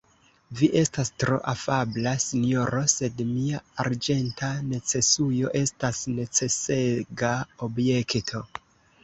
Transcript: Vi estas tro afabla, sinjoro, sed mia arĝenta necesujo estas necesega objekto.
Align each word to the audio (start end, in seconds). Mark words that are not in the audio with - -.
Vi 0.59 0.67
estas 0.79 1.09
tro 1.23 1.35
afabla, 1.51 2.13
sinjoro, 2.23 2.79
sed 2.93 3.21
mia 3.33 3.59
arĝenta 3.85 4.49
necesujo 4.71 5.53
estas 5.61 6.01
necesega 6.17 7.33
objekto. 7.71 8.45